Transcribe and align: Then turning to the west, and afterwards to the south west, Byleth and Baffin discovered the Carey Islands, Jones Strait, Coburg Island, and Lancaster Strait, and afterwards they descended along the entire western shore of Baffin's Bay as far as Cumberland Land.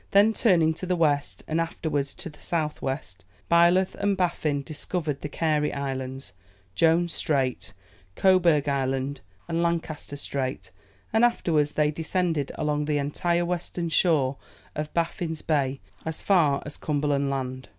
Then 0.09 0.33
turning 0.33 0.73
to 0.73 0.87
the 0.87 0.95
west, 0.95 1.43
and 1.47 1.61
afterwards 1.61 2.15
to 2.15 2.29
the 2.31 2.39
south 2.39 2.81
west, 2.81 3.23
Byleth 3.51 3.93
and 3.93 4.17
Baffin 4.17 4.63
discovered 4.63 5.21
the 5.21 5.29
Carey 5.29 5.71
Islands, 5.71 6.33
Jones 6.73 7.13
Strait, 7.13 7.71
Coburg 8.15 8.67
Island, 8.67 9.21
and 9.47 9.61
Lancaster 9.61 10.17
Strait, 10.17 10.71
and 11.13 11.23
afterwards 11.23 11.73
they 11.73 11.91
descended 11.91 12.51
along 12.55 12.85
the 12.85 12.97
entire 12.97 13.45
western 13.45 13.89
shore 13.89 14.37
of 14.75 14.91
Baffin's 14.95 15.43
Bay 15.43 15.81
as 16.03 16.23
far 16.23 16.63
as 16.65 16.77
Cumberland 16.77 17.29
Land. 17.29 17.69